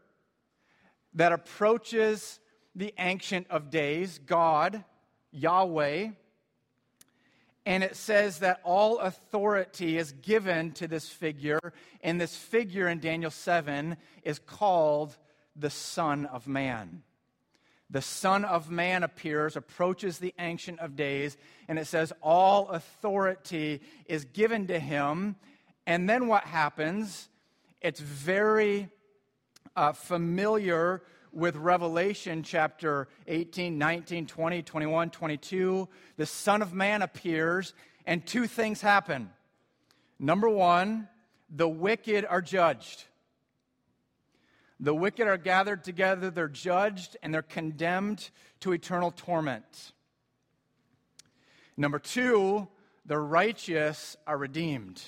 [1.14, 2.40] that approaches
[2.76, 4.84] the Ancient of Days, God,
[5.32, 6.10] Yahweh.
[7.66, 11.60] And it says that all authority is given to this figure.
[12.02, 15.16] And this figure in Daniel 7 is called
[15.56, 17.04] the Son of Man.
[17.92, 23.82] The Son of Man appears, approaches the Ancient of Days, and it says all authority
[24.06, 25.36] is given to him.
[25.88, 27.30] And then what happens?
[27.82, 28.90] It's very
[29.76, 31.02] uh, familiar
[31.32, 35.88] with Revelation chapter 18, 19, 20, 21, 22.
[36.18, 37.74] The Son of Man appears,
[38.06, 39.30] and two things happen.
[40.20, 41.08] Number one,
[41.50, 43.06] the wicked are judged.
[44.80, 48.30] The wicked are gathered together, they're judged, and they're condemned
[48.62, 49.92] to eternal torment.
[51.76, 52.68] Number two,
[53.06, 55.02] the righteous are redeemed.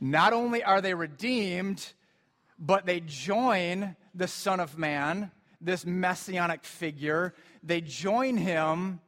[0.00, 1.92] Not only are they redeemed,
[2.60, 9.00] but they join the Son of Man, this messianic figure, they join him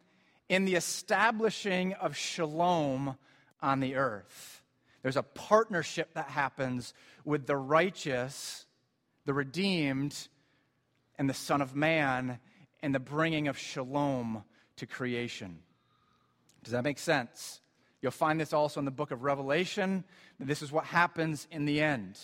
[0.48, 3.16] in the establishing of shalom
[3.60, 4.62] on the earth.
[5.02, 8.66] There's a partnership that happens with the righteous,
[9.26, 10.28] the redeemed,
[11.18, 12.38] and the Son of Man
[12.82, 14.44] and the bringing of shalom
[14.76, 15.58] to creation.
[16.64, 17.60] Does that make sense?
[18.00, 20.04] You'll find this also in the book of Revelation.
[20.40, 22.18] This is what happens in the end.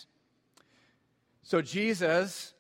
[1.49, 2.53] So Jesus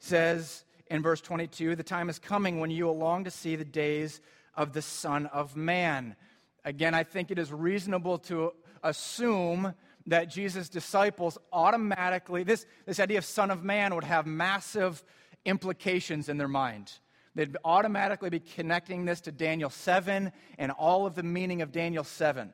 [0.00, 3.64] says in verse 22 The time is coming when you will long to see the
[3.64, 4.20] days
[4.56, 6.16] of the Son of Man.
[6.64, 9.72] Again, I think it is reasonable to assume
[10.06, 15.04] that Jesus' disciples automatically, this, this idea of Son of Man would have massive
[15.44, 16.92] implications in their mind.
[17.36, 22.02] They'd automatically be connecting this to Daniel 7 and all of the meaning of Daniel
[22.02, 22.52] 7.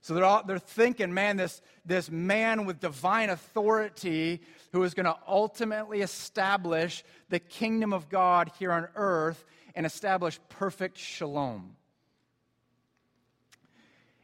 [0.00, 4.40] So they're, all, they're thinking, man, this, this man with divine authority
[4.72, 10.38] who is going to ultimately establish the kingdom of God here on earth and establish
[10.48, 11.76] perfect shalom.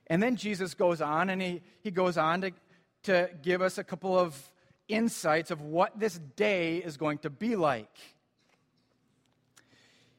[0.06, 2.52] And then Jesus goes on and he, he goes on to,
[3.04, 4.50] to give us a couple of
[4.88, 7.96] insights of what this day is going to be like.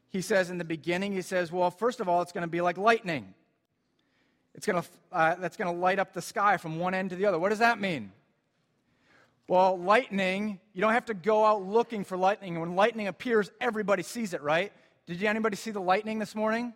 [0.09, 2.61] He says in the beginning, he says, well, first of all, it's going to be
[2.61, 3.33] like lightning.
[4.55, 7.25] It's to, uh, that's going to light up the sky from one end to the
[7.25, 7.37] other.
[7.37, 8.11] What does that mean?
[9.47, 12.59] Well, lightning, you don't have to go out looking for lightning.
[12.59, 14.71] When lightning appears, everybody sees it, right?
[15.05, 16.73] Did anybody see the lightning this morning?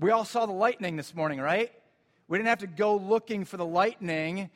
[0.00, 1.70] We all saw the lightning this morning, right?
[2.26, 4.50] We didn't have to go looking for the lightning.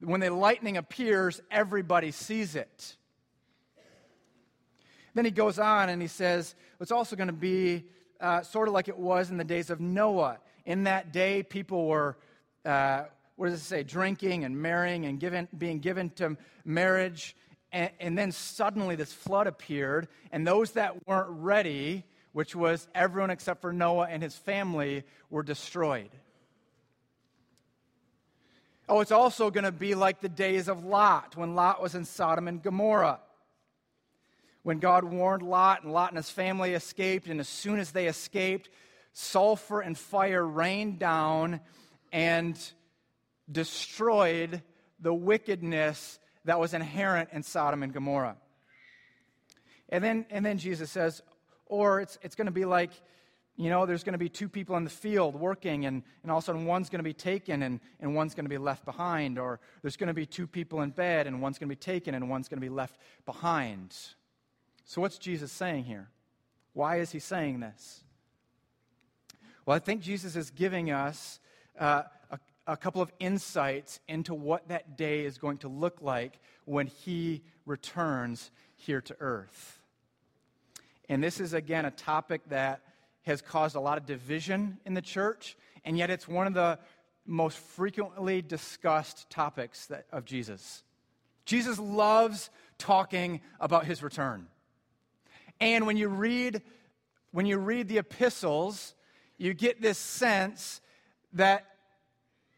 [0.00, 2.96] When the lightning appears, everybody sees it.
[5.14, 7.84] Then he goes on and he says, it's also going to be
[8.20, 10.38] uh, sort of like it was in the days of Noah.
[10.64, 12.16] In that day, people were,
[12.64, 13.04] uh,
[13.36, 17.34] what does it say, drinking and marrying and given, being given to marriage.
[17.72, 23.30] And, and then suddenly this flood appeared, and those that weren't ready, which was everyone
[23.30, 26.10] except for Noah and his family, were destroyed.
[28.88, 32.04] Oh, it's also going to be like the days of Lot, when Lot was in
[32.04, 33.20] Sodom and Gomorrah.
[34.64, 38.06] When God warned Lot, and Lot and his family escaped, and as soon as they
[38.06, 38.68] escaped,
[39.12, 41.60] sulfur and fire rained down
[42.12, 42.58] and
[43.50, 44.62] destroyed
[45.00, 48.36] the wickedness that was inherent in Sodom and Gomorrah.
[49.88, 51.22] And then, and then Jesus says,
[51.66, 52.92] or it's, it's going to be like
[53.56, 56.38] you know, there's going to be two people in the field working, and, and all
[56.38, 58.84] of a sudden one's going to be taken and, and one's going to be left
[58.84, 59.38] behind.
[59.38, 62.14] Or there's going to be two people in bed, and one's going to be taken
[62.14, 63.94] and one's going to be left behind.
[64.84, 66.08] So, what's Jesus saying here?
[66.72, 68.02] Why is he saying this?
[69.64, 71.38] Well, I think Jesus is giving us
[71.78, 76.40] uh, a, a couple of insights into what that day is going to look like
[76.64, 79.80] when he returns here to earth.
[81.08, 82.80] And this is, again, a topic that
[83.22, 86.78] has caused a lot of division in the church, and yet it's one of the
[87.24, 90.82] most frequently discussed topics that, of Jesus.
[91.44, 94.48] Jesus loves talking about his return.
[95.60, 96.62] And when you read
[97.30, 98.94] when you read the epistles,
[99.42, 100.80] you get this sense
[101.32, 101.66] that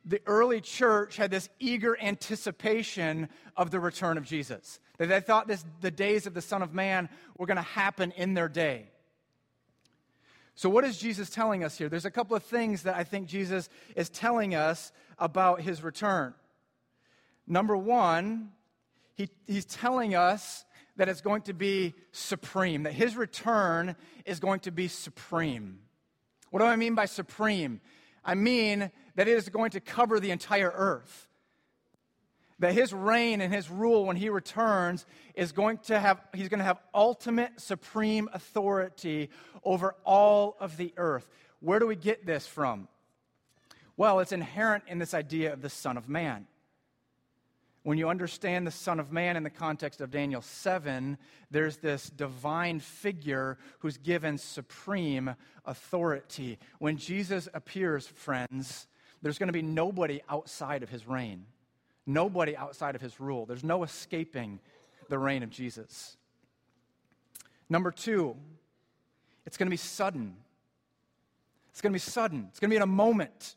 [0.05, 4.79] the early church had this eager anticipation of the return of Jesus.
[4.99, 8.13] That they thought this, the days of the Son of Man were going to happen
[8.13, 8.91] in their day.
[10.57, 11.89] So, what is Jesus telling us here?
[11.89, 16.35] There's a couple of things that I think Jesus is telling us about his return.
[17.47, 18.51] Number one,
[19.15, 20.67] he, he's telling us
[20.97, 25.79] that it's going to be supreme, that his return is going to be supreme.
[26.55, 27.81] What do I mean by supreme?
[28.25, 31.29] I mean that it is going to cover the entire earth.
[32.61, 36.61] That his reign and his rule when he returns is going to have he's going
[36.61, 39.31] to have ultimate supreme authority
[39.65, 41.29] over all of the earth.
[41.59, 42.87] Where do we get this from?
[43.97, 46.47] Well it's inherent in this idea of the son of man
[47.85, 51.17] when you understand the son of man in the context of daniel 7
[51.51, 58.87] there's this divine figure who's given supreme authority when jesus appears friends
[59.23, 61.47] there's going to be nobody outside of his reign
[62.07, 63.47] Nobody outside of his rule.
[63.47, 64.61] There's no escaping
[65.09, 66.17] the reign of Jesus.
[67.69, 68.37] Number two,
[69.47, 70.37] it's going to be sudden.
[71.71, 72.47] It's going to be sudden.
[72.51, 73.57] It's going to be in a moment.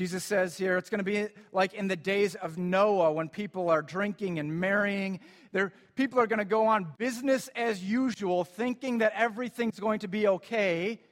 [0.00, 3.68] Jesus says here, it's going to be like in the days of Noah when people
[3.68, 5.20] are drinking and marrying.
[5.52, 10.08] There, people are going to go on business as usual, thinking that everything's going to
[10.08, 11.02] be okay.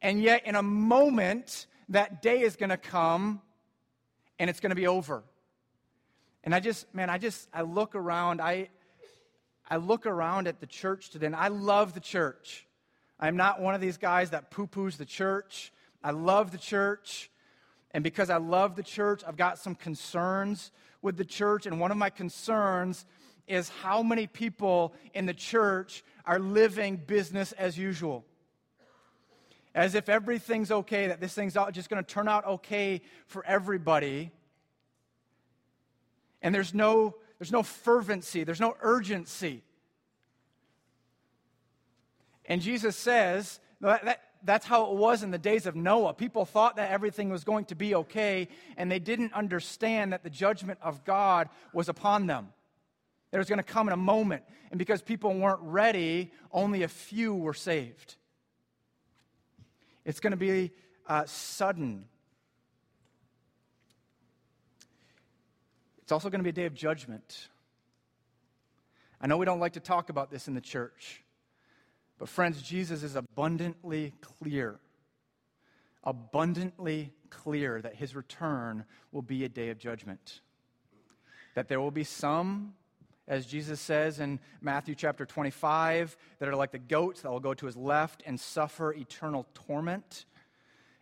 [0.00, 3.42] And yet, in a moment, that day is going to come
[4.38, 5.24] and it's going to be over.
[6.44, 8.68] And I just, man, I just, I look around, I,
[9.68, 12.64] I look around at the church today, and I love the church.
[13.18, 15.72] I'm not one of these guys that poo poos the church.
[16.00, 17.28] I love the church.
[17.92, 20.70] And because I love the church, I've got some concerns
[21.02, 21.66] with the church.
[21.66, 23.04] And one of my concerns
[23.48, 28.24] is how many people in the church are living business as usual
[29.74, 34.32] as if everything's okay, that this thing's just going to turn out okay for everybody.
[36.42, 39.62] And there's no, there's no fervency, there's no urgency.
[42.46, 46.14] And Jesus says that, that, that's how it was in the days of Noah.
[46.14, 50.30] People thought that everything was going to be okay, and they didn't understand that the
[50.30, 52.48] judgment of God was upon them.
[53.32, 54.42] It was going to come in a moment.
[54.70, 58.16] And because people weren't ready, only a few were saved.
[60.04, 60.72] It's going to be
[61.06, 62.06] uh, sudden.
[66.02, 67.48] It's also going to be a day of judgment.
[69.20, 71.22] I know we don't like to talk about this in the church,
[72.20, 74.78] but friends, Jesus is abundantly clear.
[76.04, 80.42] Abundantly clear that his return will be a day of judgment.
[81.54, 82.74] That there will be some,
[83.26, 87.54] as Jesus says in Matthew chapter 25, that are like the goats that will go
[87.54, 90.26] to his left and suffer eternal torment.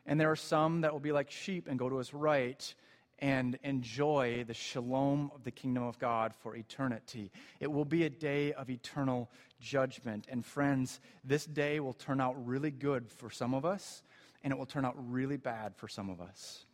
[0.07, 2.75] And there are some that will be like sheep and go to his right
[3.21, 7.31] and enjoy the shalom of the kingdom of God for eternity.
[7.61, 10.27] It will be a day of eternal judgment.
[10.29, 14.03] And friends, this day will turn out really good for some of us,
[14.45, 16.65] and it will turn out really bad for some of us.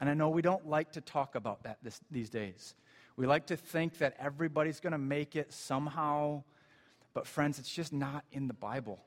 [0.00, 2.74] And I know we don't like to talk about that this, these days.
[3.16, 6.42] We like to think that everybody's going to make it somehow.
[7.14, 9.00] But, friends, it's just not in the Bible.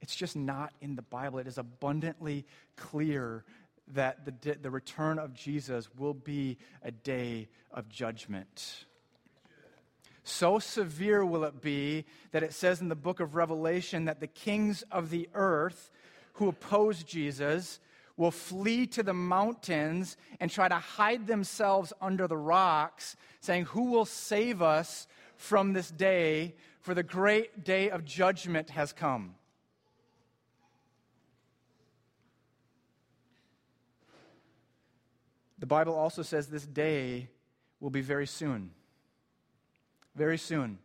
[0.00, 1.38] It's just not in the Bible.
[1.38, 2.46] It is abundantly
[2.76, 3.44] clear
[3.94, 8.84] that the, the return of Jesus will be a day of judgment.
[10.22, 14.26] So severe will it be that it says in the book of Revelation that the
[14.26, 15.90] kings of the earth
[16.34, 17.80] who oppose Jesus
[18.16, 23.90] will flee to the mountains and try to hide themselves under the rocks, saying, Who
[23.90, 26.54] will save us from this day?
[26.80, 29.34] For the great day of judgment has come.
[35.60, 37.28] The Bible also says this day
[37.80, 38.70] will be very soon.
[40.16, 40.78] Very soon.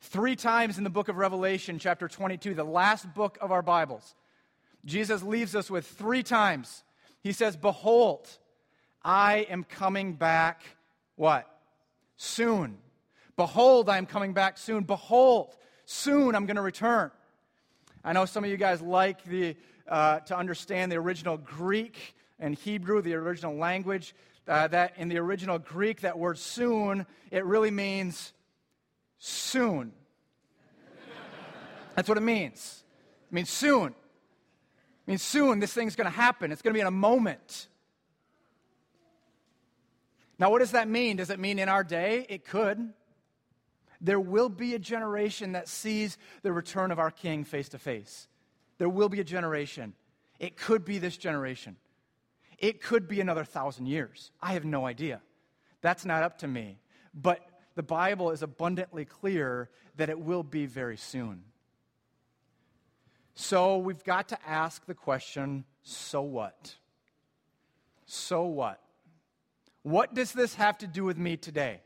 [0.00, 4.16] Three times in the book of Revelation, chapter 22, the last book of our Bibles,
[4.84, 6.82] Jesus leaves us with three times.
[7.20, 8.28] He says, Behold,
[9.04, 10.62] I am coming back,
[11.14, 11.48] what?
[12.16, 12.78] Soon.
[13.36, 14.82] Behold, I am coming back soon.
[14.82, 17.12] Behold, soon I'm going to return.
[18.02, 22.54] I know some of you guys like the, uh, to understand the original Greek and
[22.54, 24.14] Hebrew, the original language.
[24.48, 28.32] Uh, that in the original Greek, that word soon, it really means
[29.18, 29.92] soon.
[31.96, 32.84] That's what it means.
[33.30, 33.88] It means soon.
[33.88, 36.52] It means soon this thing's going to happen.
[36.52, 37.66] It's going to be in a moment.
[40.38, 41.16] Now, what does that mean?
[41.16, 42.26] Does it mean in our day?
[42.28, 42.92] It could.
[44.00, 48.28] There will be a generation that sees the return of our King face to face.
[48.78, 49.94] There will be a generation.
[50.38, 51.76] It could be this generation.
[52.58, 54.30] It could be another thousand years.
[54.40, 55.20] I have no idea.
[55.82, 56.78] That's not up to me.
[57.14, 57.40] But
[57.74, 61.44] the Bible is abundantly clear that it will be very soon.
[63.34, 66.74] So we've got to ask the question so what?
[68.06, 68.80] So what?
[69.82, 71.80] What does this have to do with me today?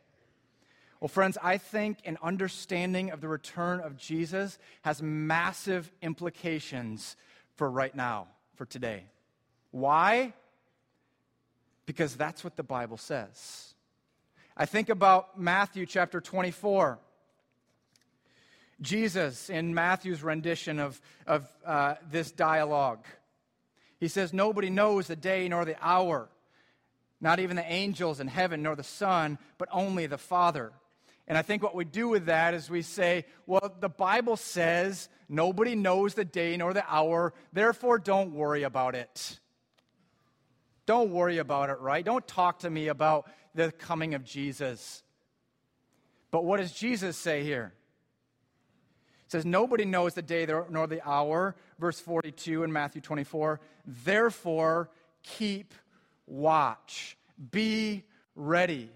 [1.01, 7.17] Well, friends, I think an understanding of the return of Jesus has massive implications
[7.57, 9.05] for right now, for today.
[9.71, 10.35] Why?
[11.91, 13.75] Because that's what the Bible says.
[14.57, 17.01] I think about Matthew chapter 24.
[18.81, 23.05] Jesus, in Matthew's rendition of, of uh, this dialogue,
[23.99, 26.29] he says, Nobody knows the day nor the hour,
[27.21, 30.71] not even the angels in heaven nor the Son, but only the Father.
[31.27, 35.09] And I think what we do with that is we say, well, the Bible says
[35.29, 39.41] nobody knows the day nor the hour, therefore don't worry about it.
[40.91, 42.05] Don't worry about it, right?
[42.05, 45.05] Don't talk to me about the coming of Jesus.
[46.33, 47.73] But what does Jesus say here?
[49.25, 53.61] It says, Nobody knows the day nor the hour, verse 42 in Matthew 24.
[53.87, 54.91] Therefore,
[55.23, 55.75] keep
[56.27, 57.17] watch,
[57.53, 58.03] be
[58.35, 58.91] ready.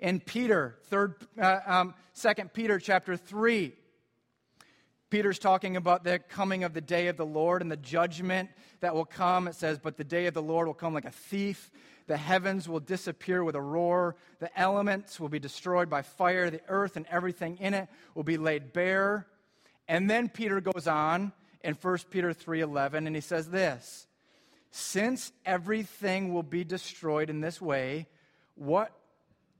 [0.00, 3.72] In Peter, third, uh, um, 2 Peter chapter 3,
[5.12, 8.48] Peter's talking about the coming of the day of the Lord and the judgment
[8.80, 9.46] that will come.
[9.46, 11.70] It says, But the day of the Lord will come like a thief.
[12.06, 14.16] The heavens will disappear with a roar.
[14.38, 16.48] The elements will be destroyed by fire.
[16.48, 19.26] The earth and everything in it will be laid bare.
[19.86, 21.32] And then Peter goes on
[21.62, 24.06] in 1 Peter 3:11 and he says this,
[24.70, 28.08] since everything will be destroyed in this way,
[28.54, 28.92] what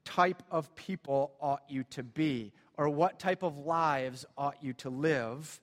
[0.06, 2.52] type of people ought you to be?
[2.76, 5.60] Or what type of lives ought you to live,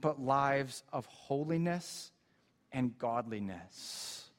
[0.00, 2.10] but lives of holiness
[2.72, 4.30] and godliness.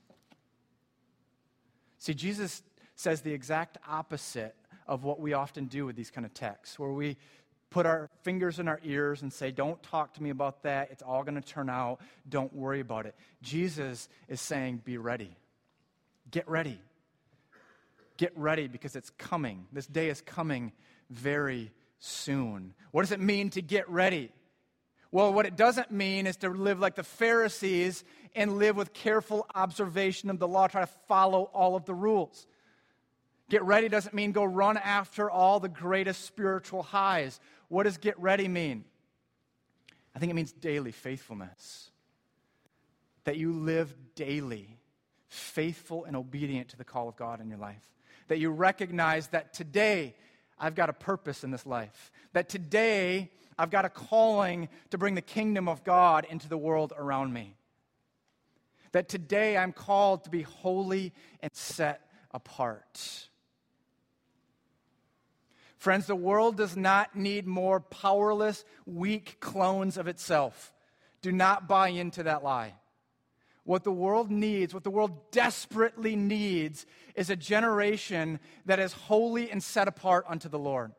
[2.00, 2.64] See, Jesus
[2.96, 4.56] says the exact opposite
[4.88, 7.18] of what we often do with these kind of texts, where we
[7.70, 10.92] put our fingers in our ears and say, Don't talk to me about that.
[10.92, 12.00] It's all going to turn out.
[12.28, 13.16] Don't worry about it.
[13.42, 15.36] Jesus is saying, Be ready.
[16.30, 16.80] Get ready.
[18.18, 19.66] Get ready because it's coming.
[19.72, 20.72] This day is coming
[21.10, 21.72] very
[22.06, 22.74] soon.
[22.92, 24.30] What does it mean to get ready?
[25.10, 28.04] Well, what it doesn't mean is to live like the Pharisees
[28.36, 32.46] and live with careful observation of the law, try to follow all of the rules.
[33.50, 37.40] Get ready doesn't mean go run after all the greatest spiritual highs.
[37.70, 38.86] What does get ready mean?
[40.16, 41.92] I think it means daily faithfulness.
[43.26, 44.78] that you live daily
[45.28, 47.90] faithful and obedient to the call of God in your life.
[48.28, 50.16] That you recognize that today
[50.60, 52.12] I've got a purpose in this life.
[52.34, 56.94] That today I've got a calling to bring the kingdom of God into the world
[56.98, 57.56] around me.
[58.92, 62.02] That today I'm called to be holy and set
[62.32, 63.28] apart.
[65.78, 70.74] Friends, the world does not need more powerless, weak clones of itself.
[71.22, 72.74] Do not buy into that lie.
[73.66, 76.86] What the world needs, what the world desperately needs,
[77.16, 80.92] is a generation that is holy and set apart unto the Lord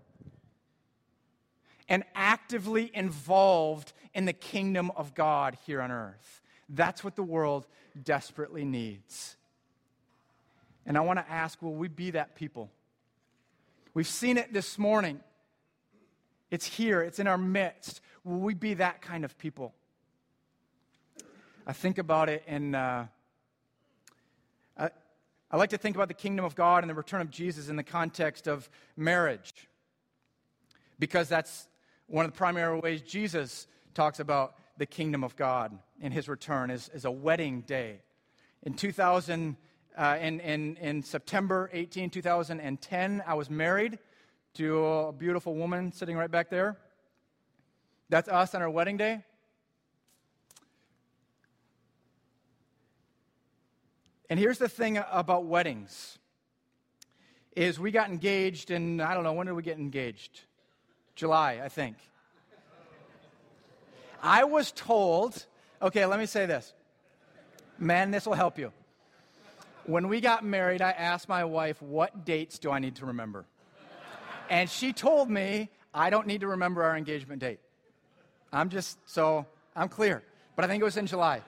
[1.88, 6.40] and actively involved in the kingdom of God here on earth.
[6.68, 7.66] That's what the world
[8.02, 9.36] desperately needs.
[10.86, 12.70] And I want to ask will we be that people?
[13.92, 15.20] We've seen it this morning.
[16.50, 18.00] It's here, it's in our midst.
[18.24, 19.74] Will we be that kind of people?
[21.66, 22.74] I think about it in.
[22.74, 23.06] Uh,
[24.76, 24.90] I,
[25.54, 27.76] I like to think about the kingdom of God and the return of Jesus in
[27.76, 29.68] the context of marriage.
[30.98, 31.68] Because that's
[32.08, 36.72] one of the primary ways Jesus talks about the kingdom of God in his return
[36.72, 38.00] is, is a wedding day.
[38.64, 39.56] In 2000,
[39.96, 44.00] uh, in, in, in September 18, 2010, I was married
[44.54, 46.78] to a beautiful woman sitting right back there.
[48.08, 49.22] That's us on our wedding day.
[54.30, 56.18] And here's the thing about weddings
[57.54, 60.40] is we got engaged in I don't know when did we get engaged?
[61.14, 61.96] July, I think.
[64.20, 65.46] I was told,
[65.82, 66.72] okay, let me say this.
[67.78, 68.72] Man, this will help you.
[69.84, 73.44] When we got married, I asked my wife, what dates do I need to remember?
[74.48, 77.60] And she told me, I don't need to remember our engagement date.
[78.52, 79.46] I'm just, so
[79.76, 80.22] I'm clear.
[80.56, 81.42] But I think it was in July.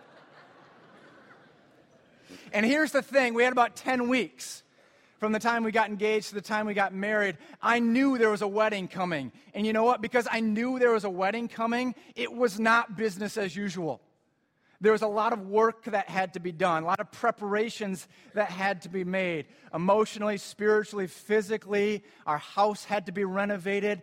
[2.53, 4.63] And here's the thing we had about 10 weeks
[5.19, 7.39] from the time we got engaged to the time we got married.
[7.63, 9.33] I knew there was a wedding coming.
[9.55, 10.03] And you know what?
[10.03, 14.01] Because I knew there was a wedding coming, it was not business as usual.
[14.81, 18.07] There was a lot of work that had to be done, a lot of preparations
[18.35, 19.47] that had to be made.
[19.73, 24.03] Emotionally, spiritually, physically, our house had to be renovated.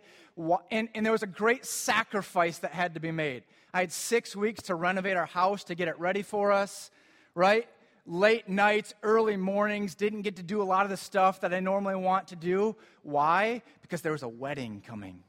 [0.70, 3.44] And, and there was a great sacrifice that had to be made.
[3.72, 6.90] I had six weeks to renovate our house to get it ready for us,
[7.36, 7.68] right?
[8.06, 11.60] Late nights, early mornings, didn't get to do a lot of the stuff that I
[11.60, 12.76] normally want to do.
[13.02, 13.62] Why?
[13.82, 15.22] Because there was a wedding coming.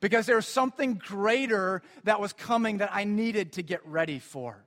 [0.00, 4.64] Because there was something greater that was coming that I needed to get ready for.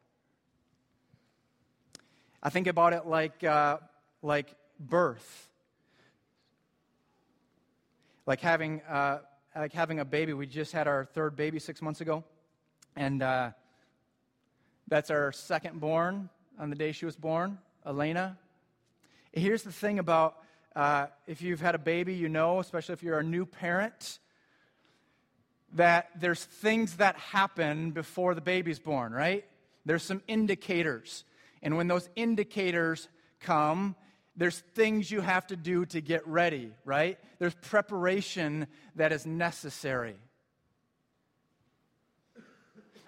[2.41, 3.77] I think about it like, uh,
[4.21, 5.49] like birth.
[8.25, 9.19] Like having, uh,
[9.55, 10.33] like having a baby.
[10.33, 12.23] We just had our third baby six months ago.
[12.95, 13.51] And uh,
[14.87, 16.29] that's our second born
[16.59, 18.37] on the day she was born, Elena.
[19.31, 20.37] Here's the thing about
[20.75, 24.19] uh, if you've had a baby, you know, especially if you're a new parent,
[25.73, 29.45] that there's things that happen before the baby's born, right?
[29.85, 31.23] There's some indicators.
[31.61, 33.07] And when those indicators
[33.39, 33.95] come,
[34.35, 37.17] there's things you have to do to get ready, right?
[37.39, 40.15] There's preparation that is necessary.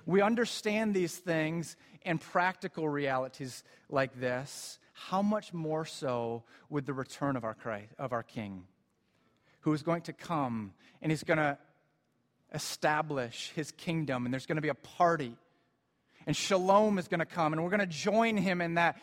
[0.10, 6.94] We understand these things and practical realities like this, how much more so with the
[6.94, 8.64] return of our Christ, of our King,
[9.60, 11.60] who is going to come and he's going to
[12.56, 15.36] establish his kingdom, and there's going to be a party.
[16.26, 19.00] And shalom is going to come, and we're going to join him in that.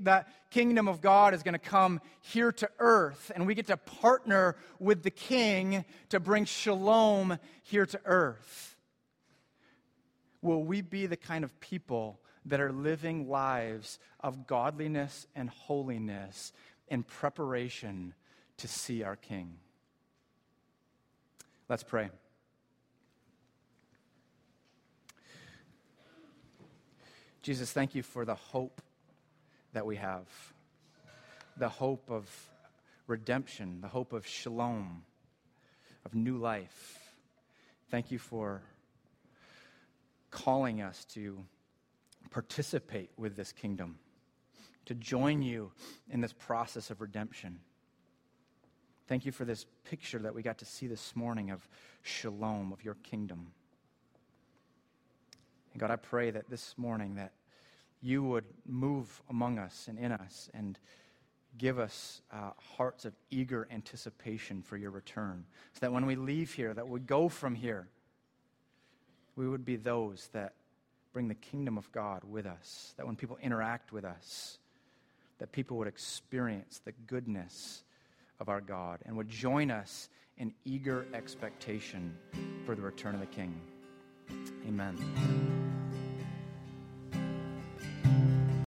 [0.00, 3.78] That kingdom of God is going to come here to earth, and we get to
[3.78, 8.73] partner with the king to bring shalom here to earth.
[10.44, 16.52] Will we be the kind of people that are living lives of godliness and holiness
[16.88, 18.14] in preparation
[18.58, 19.56] to see our King.
[21.68, 22.10] Let's pray.
[27.42, 28.80] Jesus, thank you for the hope
[29.72, 30.26] that we have
[31.56, 32.28] the hope of
[33.06, 35.04] redemption, the hope of shalom,
[36.04, 36.98] of new life.
[37.90, 38.60] Thank you for
[40.34, 41.38] calling us to
[42.30, 43.98] participate with this kingdom,
[44.84, 45.70] to join you
[46.10, 47.60] in this process of redemption.
[49.06, 51.66] Thank you for this picture that we got to see this morning of
[52.02, 53.52] shalom, of your kingdom.
[55.72, 57.32] And God, I pray that this morning that
[58.02, 60.78] you would move among us and in us and
[61.56, 65.44] give us uh, hearts of eager anticipation for your return.
[65.74, 67.88] So that when we leave here, that we go from here,
[69.36, 70.54] we would be those that
[71.12, 74.58] bring the kingdom of God with us, that when people interact with us,
[75.38, 77.84] that people would experience the goodness
[78.40, 80.08] of our God and would join us
[80.38, 82.16] in eager expectation
[82.66, 83.60] for the return of the King.
[84.66, 85.73] Amen.